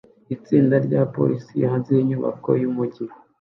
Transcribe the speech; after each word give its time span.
Itsinda 0.35 0.75
ryabapolisi 0.85 1.55
hanze 1.69 1.89
yinyubako 1.97 2.49
yumujyi 2.61 3.05